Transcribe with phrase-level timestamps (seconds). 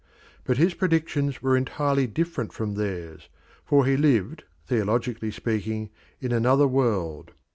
[0.45, 3.29] But his predictions were entirely different from theirs,
[3.63, 7.33] for he lived, theologically speaking, in another world.